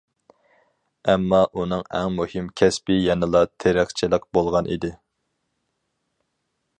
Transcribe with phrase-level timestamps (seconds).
[1.11, 4.91] ئەمما ئۇنىڭ ئەڭ مۇھىم كەسپى يەنىلا تېرىقچىلىق بولغان ئىدى.